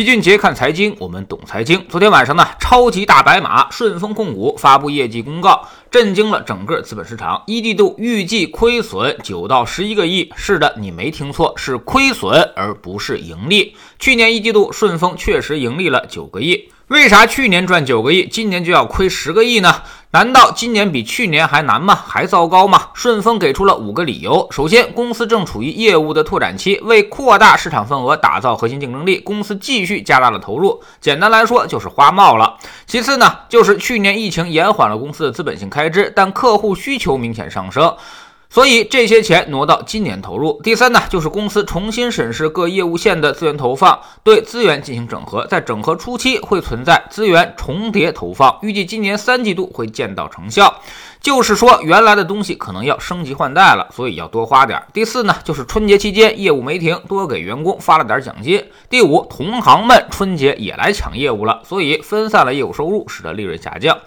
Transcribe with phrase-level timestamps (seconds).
[0.00, 1.84] 齐俊杰看财经，我们懂财经。
[1.86, 7.42] 昨天晚上呢，超级大白马顺丰控股发布业绩公告，震惊了整个资本市场。
[7.46, 10.32] 一季度预计亏损九到十一个亿。
[10.34, 13.76] 是的，你没听错，是亏损，而不是盈利。
[13.98, 16.70] 去年一季度顺丰确实盈利了九个亿。
[16.90, 19.82] 为啥去年赚九个亿，今年就要亏十个亿呢？
[20.10, 21.94] 难道今年比去年还难吗？
[21.94, 22.88] 还糟糕吗？
[22.94, 24.48] 顺丰给出了五个理由。
[24.50, 30.82] 首先，公司正处于业务的拓展期，为扩大市场份额、打造核心竞争力，公司继续加大了投入。
[31.00, 32.56] 简单来说，就是花冒了。
[32.88, 37.94] 其次呢，就是去年疫情延缓了公司的资本性开支，但客户需求明显上升。
[38.52, 40.60] 所以这些钱挪到今年投入。
[40.64, 45.46] 第三呢，就是公司重新审视各业务线的资源投放，对资源进行整合。
[45.46, 50.82] 在整合初期会存在资源重叠投放，预计今年三季度会见到成效。
[51.20, 54.82] 就是说，原来的东西可能要升级换代了，所以要多花点。
[54.92, 58.64] 第四呢，就是春节期间业务没停，多给员工发了点奖金。
[58.88, 63.98] 第五，同行们春节也来抢业务了，所以分散了业务收入，使得利润下降。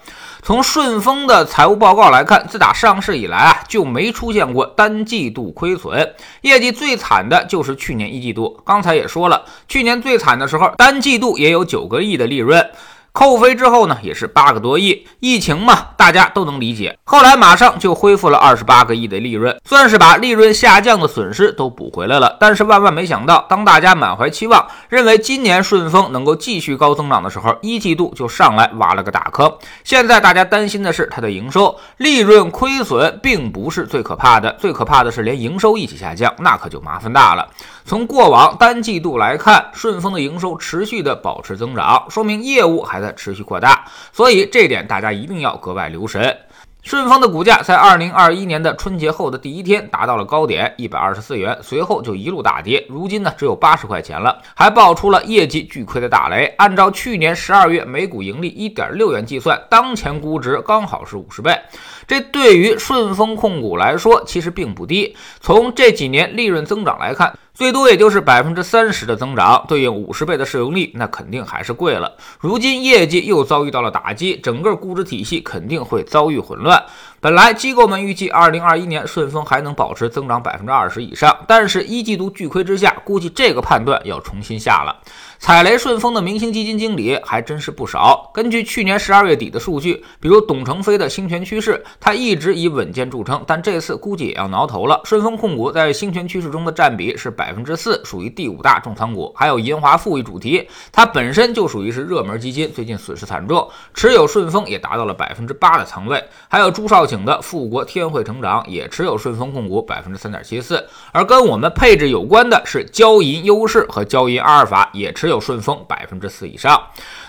[0.42, 8.60] 从顺丰的财务报告来看，自打上市以来啊，就没出现过单季度亏损，业绩最惨的就是去年一季度。
[8.66, 12.68] 刚才也说了，去年最惨的时候，单季度也有九个亿的利润。
[13.14, 15.06] 扣非之后呢，也是八个多亿。
[15.20, 16.98] 疫情嘛，大家都能理解。
[17.04, 22.36] 后来马上就恢复了二十八个亿的利润，算是把利润下降的损失都补回来了。
[22.40, 29.50] 但是万万没想到，当大家满怀期望，认为今年顺丰能够继续高增长的时候，一季度就上来挖了个大坑。
[29.84, 37.48] 现在大家担心的是它的营收、利润亏损，并不是最可怕的，最可怕的是连营收一起下降，那可就麻烦大了。
[37.86, 46.36] 从过往单季度来看，顺丰的营收持续的保持增长，说明业务还在持续扩大，所以这点大家一定要格外留神。
[46.82, 56.44] 顺丰的股价在二零二一年的春节后的第一天达到了高点一百二十四元，随后就一路大跌，如今呢只有八十块钱了，还爆出了业绩巨亏的大雷。
[56.58, 61.58] 按照去年十二月每股盈利一点六元计算，当前估值刚好是五十倍，
[62.06, 65.16] 这对于顺丰控股来说其实并不低。
[65.40, 67.38] 从这几年利润增长来看。
[67.54, 72.16] 最多也就是百分之三十的增长，对应五十倍的市盈率，那肯定还是贵了。
[72.40, 76.84] 如今业绩又遭遇到了打击，整个估值体系肯定会遭遇混乱。
[77.20, 85.00] 本来机构们预计二零二一年顺丰还能保持增长百分之二十以上，但是一季度巨亏之下，估计这个判断要重新下了。
[85.38, 88.30] 踩雷顺丰的明星基金经理还真是不少。
[88.34, 95.00] 根据去年十二月底的数据，比如董承飞的兴全趋势，他一直以稳健著称，但这次估计也要挠头了。
[95.04, 99.30] 顺丰控股在兴全趋势中的占比是百百分之四，属于第五大重仓股。
[99.36, 106.24] 还有银华富裕主题，它本身就属于是热门基金，最近损失惨重，持有顺丰也达到了百分之八的仓位。
[106.48, 110.82] 还有朱少请的富国天惠成长也持有顺丰控股百分之三点七四。
[111.12, 115.28] 而跟我们配置有关的是交银优势和交银阿尔法，也持。
[115.34, 116.80] 有顺丰百分之四以上，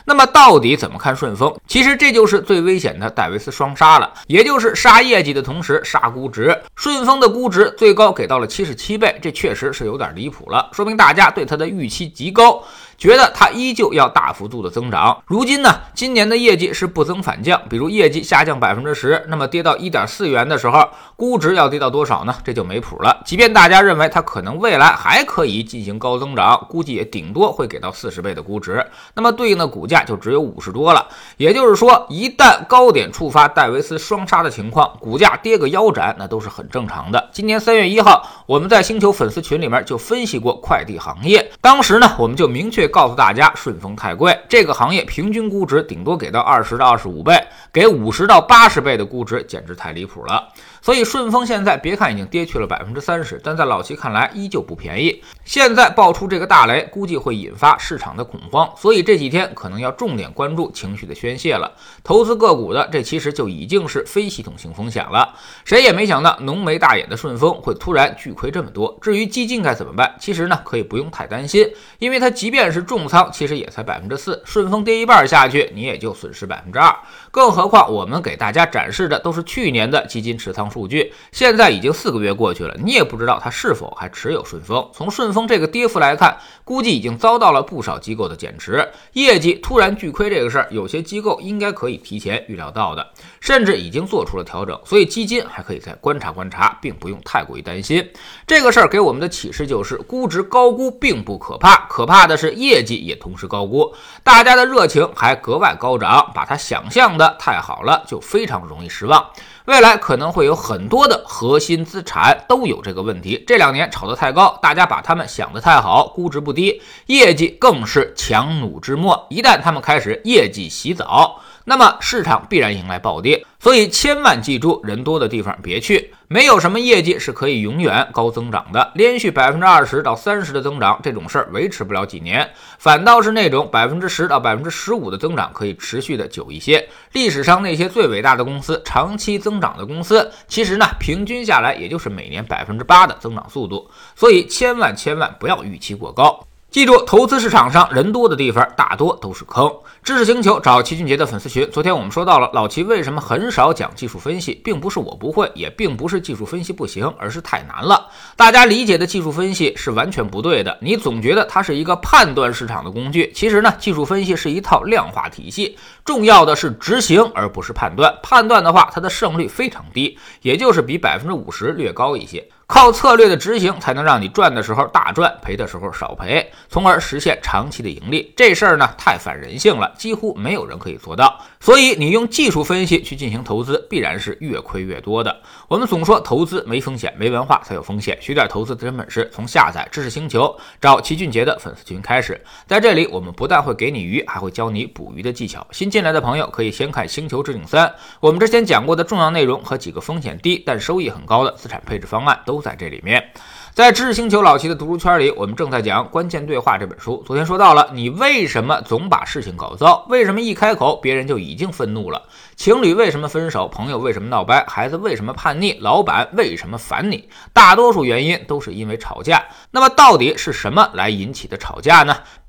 [0.06, 1.52] 那么到底怎么看顺丰？
[1.66, 6.56] 其实这就是最危险的戴维斯双杀了，也就是杀业绩的同时杀估值。
[6.76, 12.62] 顺丰的估值最高给到了七十七倍，这确实是有点离谱了，说明大家对他的预期极高。
[12.98, 15.22] 觉得它依旧要大幅度的增长。
[15.26, 22.34] 如今呢，今年的业绩是不增反降，比如业绩下降百分之十，那么跌到一点四元的时候，估值要跌到多少呢？
[22.44, 23.22] 这就没谱了。
[23.26, 31.06] 即便大家认为它可能未来还可以进行高增长，估计也顶多会给到四十倍的估值，那么对应的股价就只有五十多了。
[31.36, 37.30] 也就是说，一旦高点触发戴维斯双杀的情况，股价跌个腰斩，那都是很正常的。
[37.34, 42.85] 今年三月一号，我们在星球粉丝群里面就分析过快递行业，当时呢，我们就明确。
[42.88, 47.34] 告诉大家，顺丰太贵，这个行业平均估值顶多给到二十到二十五倍，
[47.72, 50.50] 给五十到八十倍的估值简直太离谱了。
[50.82, 55.24] 所以顺丰现在别看已经跌去了百分之三十，但在老齐看来依旧不便宜。
[55.44, 61.72] 现在爆出这个大雷，估计会引发市场的恐慌，所以这几天可能要重点关注情绪的宣泄了。
[62.04, 65.34] 投资个股的，这其实就已经是非系统性风险了。
[65.64, 68.96] 谁也没想到浓眉大眼的顺丰会突然巨亏这么多。
[69.02, 74.42] 至于基金该怎么办，其实呢可以不用太担心，因为它即便是是重仓，其实也才百分之四。
[74.46, 76.94] 顺丰跌一半下去，你也就损失百分之二。
[77.32, 80.70] 更何况我们给大家展示的都是去年的基金持仓。
[80.70, 84.90] 数据现在已经四个月过去了，你也不知道他是否还持有顺丰。
[84.92, 93.08] 从顺丰这个跌幅来看，估计已经遭到了不少机构的减持，业绩突然巨亏这个事儿，有些机构应该可以提前预料到的，
[93.40, 94.78] 甚至已经做出了调整。
[94.84, 98.06] 所以基金还可以再观察观察，并不用太过于担心
[98.46, 98.88] 这个事儿。
[98.88, 109.30] 给我们的启示就是，估值高估并不可怕，可怕的是业绩也同时高估，大家的热情还格外高涨，把它想象的太好了，就非常容易失望。
[109.66, 113.44] 未来可能会有很多的核心资产都有这个问题。
[113.48, 119.26] 这两年炒得太高，大家把他们想得太好，估值不低，业绩更是强弩之末。
[119.30, 123.46] 一旦他们开始业绩洗澡，那么市场必然迎来暴跌。
[123.60, 126.14] 所以千万记住，人多的地方别去。
[126.28, 132.48] 没有什么业绩是可以永远高增长的，连续百分之二十到三十的增长这种事儿维持不了几年，
[132.78, 136.88] 反倒是那种百分之十到百分之十五的增长可以持续的久一些。
[137.12, 143.90] 历史上那些最伟大的公司，长期增长的公司，其实呢平均下来也就是每年百分之八的增长速度。
[144.16, 146.46] 所以千万千万不要预期过高。
[146.76, 149.74] 记住，投资市场上人多的地方，大多都是坑。
[150.04, 151.66] 知识星球找齐俊杰的粉丝群。
[151.72, 158.10] 昨天我们说到了老齐为什么很少讲技术分析，并不是我不会，也并不是技术分析不行，而是太难了。
[158.36, 160.78] 大家理解的技术分析是完全不对的。
[160.82, 168.14] 你总觉得它是一个判断市场的工具，其实呢，技术分析是一套量化体系，重要的是执行，而不是判断。
[168.22, 172.46] 判断的话，它的胜率非常低，也就是比百分之五十略高一些。
[172.68, 178.34] 靠策略的执行，才能让你赚的时候大赚，赔的时候少赔，从而实现长期的盈利。
[178.36, 181.40] 这事儿呢，太反人性了，几乎没有人可以做到。
[181.60, 185.36] 所以，你用技术分析去进行投资，必然是越亏越多的。
[185.68, 188.18] 我们总说投资没风险，没文化才有风险。
[188.20, 192.44] 学点投资的真本事，从下载知识星球找齐俊杰的粉丝群开始。
[192.66, 195.66] 在这里，我们不但会给你鱼，还会教你捕鱼的技巧。
[195.70, 197.88] 新进来的朋友可以先看《星球置顶三》，
[198.20, 202.55] 我们之前讲过的重要内容和几个风险低但收益很高的资产配置方案都。
[202.56, 203.32] 都在这里面，
[203.74, 207.22] 在知识星球老齐的读书圈里，我们正在讲《关键对话》这本书。
[207.28, 210.06] 昨天说到了，你为什么总把事情搞糟？
[210.08, 212.24] 为什么一开口别人就已经愤怒了？
[212.56, 213.68] 情侣为什么分手？
[213.68, 214.64] 朋友为什么闹掰？
[214.70, 215.78] 孩子为什么叛逆？
[215.82, 217.28] 老板为什么烦你？
[217.52, 219.44] 大多数原因都是因为吵架。
[219.72, 222.16] 那么到底是什么来引起的吵架呢？